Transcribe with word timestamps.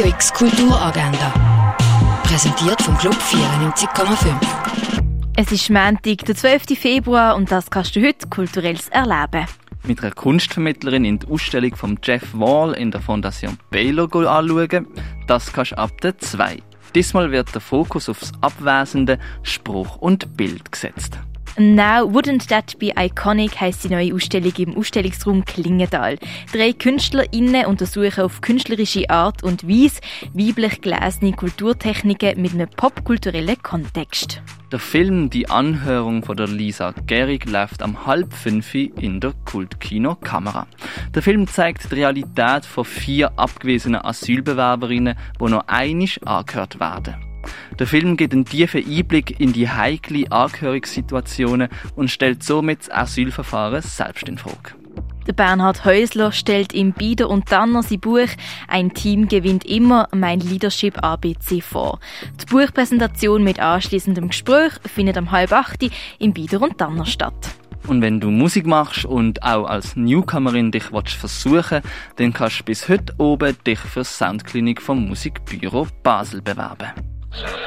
Radio 0.00 0.14
X 0.14 0.32
Kulturagenda. 0.32 1.76
Präsentiert 2.22 2.80
vom 2.80 2.96
Club 2.96 3.16
94,5. 3.16 4.34
Es 5.36 5.52
ist 5.52 5.68
Montag, 5.68 6.24
der 6.24 6.34
12. 6.34 6.78
Februar 6.78 7.36
und 7.36 7.52
das 7.52 7.70
kannst 7.70 7.94
du 7.96 8.00
heute 8.00 8.26
kulturelles 8.28 8.88
erleben. 8.88 9.44
Mit 9.82 10.02
einer 10.02 10.12
Kunstvermittlerin 10.12 11.04
in 11.04 11.18
die 11.18 11.26
Ausstellung 11.26 11.76
von 11.76 11.98
Jeff 12.02 12.22
Wall 12.32 12.72
in 12.72 12.90
der 12.90 13.02
Fondation 13.02 13.58
Baylor 13.68 14.08
anschauen. 14.14 14.86
Das 15.26 15.52
kannst 15.52 15.72
du 15.72 15.78
ab 15.78 16.00
der 16.00 16.16
2. 16.16 16.62
Diesmal 16.94 17.30
wird 17.30 17.54
der 17.54 17.60
Fokus 17.60 18.08
aufs 18.08 18.32
Abwesende, 18.40 19.18
Spruch 19.42 19.96
und 19.96 20.34
Bild 20.34 20.72
gesetzt. 20.72 21.18
Now 21.58 22.08
Wouldn't 22.08 22.48
That 22.48 22.78
Be 22.78 22.92
Iconic 22.96 23.60
heisst 23.60 23.84
die 23.84 23.88
neue 23.88 24.14
Ausstellung 24.14 24.52
im 24.56 24.76
Ausstellungsraum 24.76 25.44
Klingenthal. 25.44 26.16
Drei 26.52 26.72
KünstlerInnen 26.72 27.66
untersuchen 27.66 28.22
auf 28.22 28.40
künstlerische 28.40 29.10
Art 29.10 29.42
und 29.42 29.68
Weise 29.68 30.00
weiblich 30.32 30.80
gelesene 30.80 31.32
Kulturtechniken 31.32 32.40
mit 32.40 32.54
einem 32.54 32.68
popkulturellen 32.68 33.60
Kontext. 33.62 34.40
Der 34.70 34.78
Film 34.78 35.28
Die 35.30 35.50
Anhörung 35.50 36.22
von 36.22 36.36
der 36.36 36.46
Lisa 36.46 36.94
Gehrig 37.06 37.44
läuft 37.50 37.82
am 37.82 38.06
halb 38.06 38.32
fünf 38.32 38.72
in 38.74 39.18
der 39.18 39.32
Kultkino 39.44 40.14
Kamera. 40.14 40.68
Der 41.12 41.22
Film 41.22 41.48
zeigt 41.48 41.90
die 41.90 41.96
Realität 41.96 42.64
von 42.64 42.84
vier 42.84 43.32
abgewiesenen 43.36 44.04
Asylbewerberinnen, 44.04 45.16
die 45.40 45.50
noch 45.50 45.66
einig 45.66 46.24
angehört 46.24 46.78
werden. 46.78 47.29
Der 47.78 47.86
Film 47.86 48.16
gibt 48.16 48.32
einen 48.32 48.44
tiefen 48.44 48.84
Einblick 48.86 49.40
in 49.40 49.52
die 49.52 49.68
heikle 49.68 50.30
Angehörigssituationen 50.30 51.68
und 51.96 52.10
stellt 52.10 52.42
somit 52.42 52.80
das 52.80 52.90
Asylverfahren 52.90 53.82
selbst 53.82 54.28
in 54.28 54.38
Frage. 54.38 54.74
Der 55.26 55.34
Bernhard 55.34 55.84
Häusler 55.84 56.32
stellt 56.32 56.72
im 56.72 56.92
Bieder 56.92 57.28
und 57.28 57.46
Tanner 57.46 57.82
sein 57.82 58.00
Buch 58.00 58.28
Ein 58.66 58.94
Team 58.94 59.28
gewinnt 59.28 59.64
immer 59.64 60.08
mein 60.12 60.40
Leadership 60.40 61.02
ABC 61.04 61.60
vor. 61.60 62.00
Die 62.40 62.46
Buchpräsentation 62.46 63.44
mit 63.44 63.60
anschließendem 63.60 64.28
Gespräch 64.28 64.72
findet 64.86 65.16
am 65.18 65.30
halb 65.30 65.52
acht 65.52 65.84
im 66.18 66.32
Bieder 66.32 66.60
und 66.62 66.78
Tanner 66.78 67.06
statt. 67.06 67.54
Und 67.86 68.02
wenn 68.02 68.20
du 68.20 68.30
Musik 68.30 68.66
machst 68.66 69.04
und 69.04 69.42
auch 69.42 69.66
als 69.66 69.96
Newcomerin 69.96 70.70
dich 70.70 70.84
versuchen 70.84 71.80
dann 72.16 72.32
kannst 72.32 72.60
du 72.60 72.64
bis 72.64 72.88
heute 72.88 73.14
oben 73.18 73.56
dich 73.66 73.78
für 73.78 74.00
die 74.00 74.06
Soundklinik 74.06 74.82
vom 74.82 75.08
Musikbüro 75.08 75.86
Basel 76.02 76.42
bewerben. 76.42 77.09